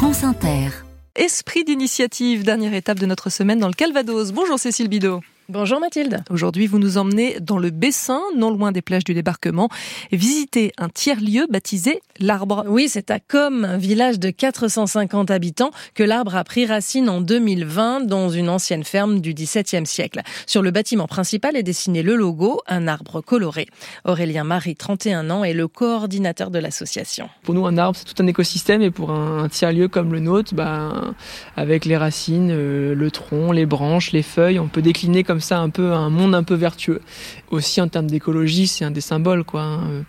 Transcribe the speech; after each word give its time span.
France 0.00 0.24
Inter. 0.24 0.70
Esprit 1.14 1.62
d'initiative, 1.62 2.42
dernière 2.42 2.72
étape 2.72 2.98
de 2.98 3.04
notre 3.04 3.28
semaine 3.28 3.58
dans 3.58 3.66
le 3.66 3.74
Calvados. 3.74 4.32
Bonjour 4.32 4.58
Cécile 4.58 4.88
Bidot. 4.88 5.20
Bonjour 5.52 5.80
Mathilde. 5.80 6.22
Aujourd'hui, 6.30 6.68
vous 6.68 6.78
nous 6.78 6.96
emmenez 6.96 7.40
dans 7.40 7.58
le 7.58 7.70
Bessin, 7.70 8.20
non 8.36 8.52
loin 8.52 8.70
des 8.70 8.82
plages 8.82 9.02
du 9.02 9.14
débarquement, 9.14 9.68
et 10.12 10.16
visiter 10.16 10.70
un 10.78 10.88
tiers-lieu 10.88 11.48
baptisé 11.50 12.02
l'Arbre. 12.20 12.64
Oui, 12.68 12.88
c'est 12.88 13.10
à 13.10 13.18
Com, 13.18 13.64
un 13.64 13.76
village 13.76 14.20
de 14.20 14.30
450 14.30 15.32
habitants, 15.32 15.72
que 15.94 16.04
l'Arbre 16.04 16.36
a 16.36 16.44
pris 16.44 16.66
racine 16.66 17.08
en 17.08 17.20
2020 17.20 18.02
dans 18.02 18.30
une 18.30 18.48
ancienne 18.48 18.84
ferme 18.84 19.20
du 19.20 19.34
XVIIe 19.34 19.86
siècle. 19.86 20.20
Sur 20.46 20.62
le 20.62 20.70
bâtiment 20.70 21.08
principal 21.08 21.56
est 21.56 21.64
dessiné 21.64 22.04
le 22.04 22.14
logo, 22.14 22.60
un 22.68 22.86
arbre 22.86 23.20
coloré. 23.20 23.66
Aurélien 24.04 24.44
Marie, 24.44 24.76
31 24.76 25.30
ans, 25.30 25.42
est 25.42 25.52
le 25.52 25.66
coordinateur 25.66 26.52
de 26.52 26.60
l'association. 26.60 27.28
Pour 27.42 27.54
nous, 27.54 27.66
un 27.66 27.76
arbre, 27.76 27.98
c'est 27.98 28.14
tout 28.14 28.22
un 28.22 28.26
écosystème, 28.28 28.82
et 28.82 28.92
pour 28.92 29.10
un, 29.10 29.48
tiers-lieu 29.48 29.88
comme 29.88 30.12
le 30.12 30.20
nôtre, 30.20 30.54
ben, 30.54 31.12
avec 31.56 31.86
les 31.86 31.96
racines, 31.96 32.52
euh, 32.52 32.94
le 32.94 33.10
tronc, 33.10 33.50
les 33.50 33.66
branches, 33.66 34.12
les 34.12 34.22
feuilles, 34.22 34.60
on 34.60 34.68
peut 34.68 34.82
décliner 34.82 35.24
comme 35.24 35.39
ça 35.40 35.58
un 35.58 35.70
peu 35.70 35.92
un 35.92 36.10
monde 36.10 36.34
un 36.34 36.42
peu 36.42 36.54
vertueux. 36.54 37.00
Aussi 37.50 37.80
en 37.80 37.88
termes 37.88 38.06
d'écologie, 38.06 38.66
c'est 38.66 38.84
un 38.84 38.90
des 38.90 39.00
symboles 39.00 39.44
quoi. 39.44 39.62
Hein. 39.62 40.04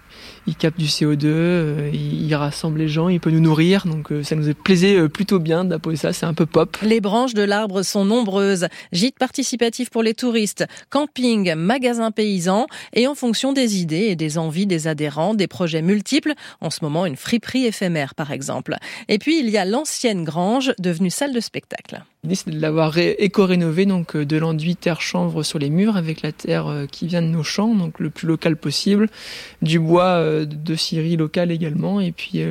Il 0.47 0.55
capte 0.55 0.79
du 0.79 0.85
CO2, 0.85 1.25
euh, 1.25 1.91
il 1.93 2.33
rassemble 2.33 2.79
les 2.79 2.87
gens, 2.87 3.09
il 3.09 3.19
peut 3.19 3.29
nous 3.29 3.39
nourrir, 3.39 3.85
donc 3.85 4.11
euh, 4.11 4.23
ça 4.23 4.35
nous 4.35 4.53
plaisait 4.53 4.97
euh, 4.97 5.07
plutôt 5.07 5.39
bien 5.39 5.65
d'apposer 5.65 5.97
ça, 5.97 6.13
c'est 6.13 6.25
un 6.25 6.33
peu 6.33 6.45
pop. 6.45 6.77
Les 6.81 6.99
branches 6.99 7.33
de 7.33 7.43
l'arbre 7.43 7.83
sont 7.83 8.05
nombreuses. 8.05 8.67
Gîtes 8.91 9.19
participatifs 9.19 9.89
pour 9.89 10.01
les 10.01 10.13
touristes, 10.15 10.65
camping, 10.89 11.53
magasins 11.53 12.11
paysans, 12.11 12.65
et 12.93 13.07
en 13.07 13.13
fonction 13.13 13.53
des 13.53 13.81
idées 13.81 14.07
et 14.07 14.15
des 14.15 14.37
envies 14.37 14.65
des 14.65 14.87
adhérents, 14.87 15.35
des 15.35 15.47
projets 15.47 15.83
multiples, 15.83 16.33
en 16.59 16.69
ce 16.69 16.79
moment 16.81 17.05
une 17.05 17.17
friperie 17.17 17.65
éphémère 17.65 18.15
par 18.15 18.31
exemple. 18.31 18.75
Et 19.09 19.19
puis 19.19 19.39
il 19.39 19.49
y 19.49 19.57
a 19.57 19.65
l'ancienne 19.65 20.23
grange 20.23 20.73
devenue 20.79 21.11
salle 21.11 21.33
de 21.33 21.39
spectacle. 21.39 22.03
L'idée, 22.23 22.35
c'est 22.35 22.51
de 22.51 22.59
l'avoir 22.59 22.99
éco-rénové, 22.99 23.87
donc 23.87 24.15
euh, 24.15 24.25
de 24.25 24.37
l'enduit 24.37 24.75
terre-chanvre 25.11 25.43
sur 25.43 25.59
les 25.59 25.69
murs 25.69 25.97
avec 25.97 26.21
la 26.21 26.31
terre 26.31 26.67
euh, 26.67 26.85
qui 26.85 27.07
vient 27.07 27.21
de 27.21 27.27
nos 27.27 27.43
champs, 27.43 27.73
donc 27.75 27.99
le 27.99 28.09
plus 28.09 28.27
local 28.27 28.55
possible, 28.55 29.09
du 29.61 29.79
bois 29.79 30.03
euh, 30.03 30.45
de 30.45 30.75
scierie 30.75 31.17
local 31.17 31.51
également, 31.51 31.99
et 31.99 32.11
puis 32.11 32.41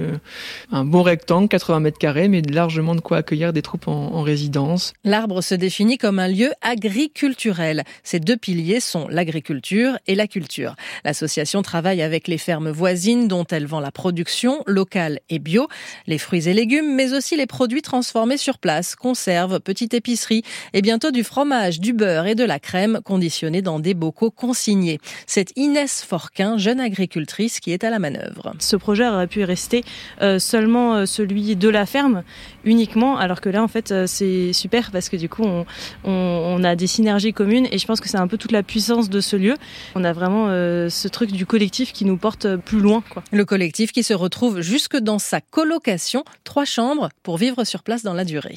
un 0.71 0.85
bon 0.85 1.03
rectangle, 1.03 1.49
80 1.49 1.81
mètres 1.81 1.99
carrés, 1.99 2.29
mais 2.29 2.43
largement 2.43 2.95
de 2.95 3.01
quoi 3.01 3.19
accueillir 3.19 3.53
des 3.53 3.63
troupes 3.63 3.89
en, 3.89 4.15
en 4.15 4.23
résidence. 4.23 4.93
L'arbre 5.05 5.43
se 5.43 5.55
définit 5.55 5.99
comme 5.99 6.19
un 6.19 6.29
lieu 6.29 6.51
agriculturel. 6.61 7.85
Ces 8.03 8.21
deux 8.21 8.37
piliers 8.37 8.81
sont 8.81 9.09
l'agriculture 9.09 9.99
et 10.07 10.15
la 10.15 10.27
culture. 10.27 10.75
L'association 11.05 11.63
travaille 11.63 12.03
avec 12.03 12.29
les 12.29 12.39
fermes 12.39 12.71
voisines 12.71 13.29
dont 13.29 13.45
elle 13.51 13.67
vend 13.67 13.81
la 13.81 13.91
production 13.91 14.63
locale 14.67 15.21
et 15.31 15.39
bio, 15.39 15.69
les 16.07 16.19
fruits 16.19 16.49
et 16.49 16.55
légumes, 16.55 16.95
mais 16.95 17.13
aussi 17.13 17.37
les 17.37 17.47
produits 17.47 17.83
transformés 17.83 18.37
sur 18.37 18.59
place, 18.59 18.95
conserves, 18.97 19.61
petite 19.61 19.95
épicerie 19.95 20.43
et 20.73 20.83
bientôt 20.83 21.11
du 21.11 21.25
fromage, 21.25 21.81
du 21.81 21.93
beurre 21.93 22.27
et 22.27 22.35
de 22.35 22.45
la 22.45 22.50
crème 22.59 23.01
conditionnés 23.05 23.63
dans 23.63 23.79
des 23.79 23.95
bocaux 23.95 24.31
consignés. 24.31 24.99
C'est 25.27 25.53
Inès 25.57 26.03
Forquin, 26.03 26.59
jeune 26.59 26.81
agricultrice, 26.81 27.61
qui 27.61 27.73
est 27.73 27.85
à 27.85 27.91
la 27.91 27.99
manœuvre. 27.99 28.55
Ce 28.59 28.77
projet 28.77 29.07
aurait 29.07 29.27
pu 29.27 29.45
rester 29.45 29.85
euh, 30.23 30.39
seulement 30.39 30.95
euh, 30.95 31.07
celui 31.07 31.57
de 31.57 31.69
la 31.69 31.87
ferme 31.87 32.23
uniquement, 32.65 33.17
alors 33.17 33.41
que 33.41 33.49
là 33.49 33.63
en 33.63 33.69
fait 33.69 33.93
euh, 33.93 34.07
c'est 34.07 34.53
super 34.53 34.91
parce 34.91 35.09
que 35.09 35.17
du 35.17 35.29
coup 35.29 35.45
on, 35.45 35.65
on, 36.05 36.65
a 36.65 36.77
des 36.77 36.87
synergies 36.87 37.33
communes 37.33 37.67
et 37.71 37.79
je 37.79 37.87
pense 37.87 38.01
que 38.01 38.09
c'est 38.09 38.19
un 38.19 38.29
peu 38.29 38.37
toute 38.37 38.53
la 38.53 38.63
puissance 38.63 39.09
de 39.09 39.21
ce 39.21 39.37
lieu. 39.37 39.55
On 39.95 40.05
a 40.05 40.13
vraiment 40.13 40.49
ce 40.49 41.09
truc 41.09 41.33
du 41.33 41.47
collectif 41.47 41.93
qui 41.93 42.05
nous 42.05 42.17
porte 42.17 42.57
plus 42.57 42.81
loin. 42.81 43.03
Quoi. 43.09 43.23
Le 43.33 43.45
collectif 43.45 43.93
qui 43.93 44.03
se 44.03 44.15
retrouve 44.15 44.61
jusque 44.61 44.97
dans 44.97 45.19
sa 45.19 45.41
colocation, 45.41 46.25
trois 46.45 46.65
chambres 46.65 47.09
pour 47.23 47.39
vivre 47.39 47.65
sur 47.65 47.83
place 47.83 48.03
dans 48.03 48.15
la 48.15 48.25
durée. 48.25 48.57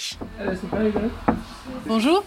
Bonjour. 1.87 2.23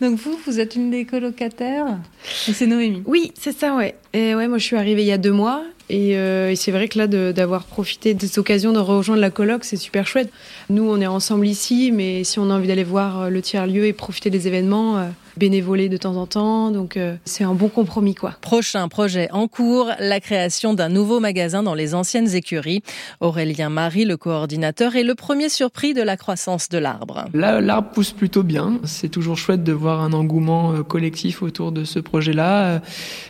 Donc 0.00 0.18
vous, 0.18 0.38
vous 0.46 0.60
êtes 0.60 0.74
une 0.76 0.90
des 0.90 1.04
colocataires 1.04 1.98
c'est 2.24 2.66
Noémie. 2.66 3.02
Oui, 3.06 3.32
c'est 3.38 3.52
ça, 3.56 3.76
ouais. 3.76 3.94
Et 4.14 4.36
ouais, 4.36 4.46
moi 4.46 4.58
je 4.58 4.64
suis 4.64 4.76
arrivée 4.76 5.02
il 5.02 5.08
y 5.08 5.12
a 5.12 5.18
deux 5.18 5.32
mois 5.32 5.64
et, 5.90 6.16
euh, 6.16 6.50
et 6.50 6.56
c'est 6.56 6.70
vrai 6.70 6.88
que 6.88 6.98
là 6.98 7.06
d'avoir 7.06 7.64
profité 7.64 8.14
de 8.14 8.20
cette 8.20 8.38
occasion 8.38 8.72
de 8.72 8.78
rejoindre 8.78 9.20
la 9.20 9.30
coloc, 9.30 9.64
c'est 9.64 9.76
super 9.76 10.06
chouette. 10.06 10.30
Nous, 10.70 10.88
on 10.88 11.00
est 11.00 11.06
ensemble 11.06 11.46
ici, 11.46 11.92
mais 11.92 12.24
si 12.24 12.38
on 12.38 12.50
a 12.50 12.54
envie 12.54 12.68
d'aller 12.68 12.84
voir 12.84 13.22
euh, 13.22 13.28
le 13.28 13.42
tiers 13.42 13.66
lieu 13.66 13.84
et 13.84 13.92
profiter 13.92 14.30
des 14.30 14.48
événements, 14.48 14.96
euh, 14.96 15.08
bénévoler 15.36 15.90
de 15.90 15.96
temps 15.98 16.16
en 16.16 16.26
temps. 16.26 16.70
Donc 16.70 16.96
euh, 16.96 17.16
c'est 17.26 17.44
un 17.44 17.52
bon 17.52 17.68
compromis 17.68 18.14
quoi. 18.14 18.34
Prochain 18.40 18.88
projet 18.88 19.28
en 19.30 19.46
cours, 19.46 19.90
la 19.98 20.20
création 20.20 20.72
d'un 20.72 20.88
nouveau 20.88 21.20
magasin 21.20 21.62
dans 21.62 21.74
les 21.74 21.94
anciennes 21.94 22.34
écuries. 22.34 22.82
Aurélien 23.20 23.68
Marie, 23.68 24.06
le 24.06 24.16
coordinateur, 24.16 24.96
est 24.96 25.02
le 25.02 25.14
premier 25.14 25.50
surpris 25.50 25.92
de 25.92 26.02
la 26.02 26.16
croissance 26.16 26.70
de 26.70 26.78
l'arbre. 26.78 27.26
Là, 27.34 27.60
l'arbre 27.60 27.90
pousse 27.90 28.12
plutôt 28.12 28.42
bien. 28.42 28.78
C'est 28.84 29.10
toujours 29.10 29.36
chouette 29.36 29.64
de 29.64 29.72
voir 29.72 30.00
un 30.00 30.12
engouement 30.12 30.82
collectif 30.84 31.42
autour 31.42 31.72
de 31.72 31.84
ce 31.84 31.98
projet-là. 31.98 32.80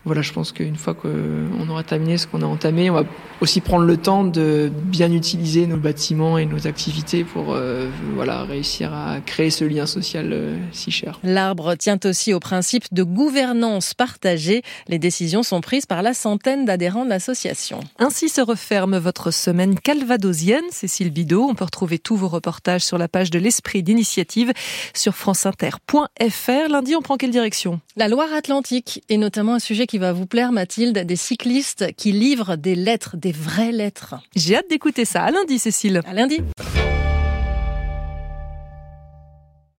Voilà, 0.05 0.23
je 0.23 0.33
pense 0.33 0.53
qu'une 0.53 0.74
fois 0.77 0.95
qu'on 0.95 1.69
aura 1.69 1.83
terminé 1.83 2.19
ce 2.19 2.27
qu'on 2.27 2.43
a 2.43 2.47
entamé, 2.47 2.91
on 2.91 2.95
va 2.95 3.05
aussi 3.45 3.61
prendre 3.61 3.85
le 3.85 3.99
temps 3.99 4.25
de 4.25 4.73
bien 4.75 5.13
utiliser 5.13 5.67
nos 5.67 5.77
bâtiments 5.77 6.39
et 6.39 6.47
nos 6.47 6.67
activités 6.67 7.25
pour 7.25 7.57
voilà 8.15 8.45
réussir 8.45 8.93
à 8.95 9.21
créer 9.21 9.51
ce 9.51 9.65
lien 9.65 9.85
social 9.85 10.35
si 10.73 10.91
cher. 10.91 11.21
L'arbre 11.23 11.75
tient 11.75 11.99
aussi 12.05 12.33
au 12.33 12.41
principe 12.41 12.85
de 12.93 13.03
gouvernance 13.03 13.93
partagée. 13.93 14.63
Les 14.89 14.99
décisions 14.99 15.43
sont 15.43 15.61
prises 15.61 15.85
par 15.85 16.03
la 16.03 16.15
centaine 16.15 16.65
d'adhérents 16.65 17.05
de 17.05 17.11
l'association. 17.11 17.81
Ainsi 17.99 18.31
se 18.31 18.41
referme 18.41 18.97
votre 18.97 19.31
semaine 19.31 19.79
calvadosienne, 19.79 20.65
Cécile 20.71 21.11
Bidot. 21.11 21.47
On 21.51 21.55
peut 21.55 21.65
retrouver 21.65 21.99
tous 21.99 22.17
vos 22.17 22.29
reportages 22.29 22.83
sur 22.83 22.97
la 22.97 23.09
page 23.09 23.31
de 23.31 23.39
l'Esprit 23.39 23.83
d'initiative 23.83 24.53
sur 24.95 25.15
franceinter.fr. 25.15 26.69
Lundi, 26.71 26.97
on 26.97 27.03
prend 27.03 27.19
quelle 27.19 27.31
direction? 27.31 27.81
La 27.97 28.09
Loire-Atlantique 28.09 29.03
et 29.11 29.19
notamment 29.19 29.55
un 29.55 29.59
sujet 29.59 29.87
qui 29.87 29.99
va 29.99 30.15
vous 30.15 30.27
plaire, 30.27 30.51
Mathilde, 30.51 30.99
des 30.99 31.17
cyclistes 31.17 31.93
qui 31.97 32.13
livrent 32.13 32.57
des 32.57 32.75
lettres, 32.75 33.17
des 33.17 33.33
vraies 33.35 33.73
lettres. 33.73 34.17
J'ai 34.37 34.57
hâte 34.57 34.69
d'écouter 34.71 35.05
ça. 35.05 35.23
À 35.25 35.31
lundi, 35.31 35.59
Cécile. 35.59 36.01
À 36.07 36.15
lundi. 36.15 36.41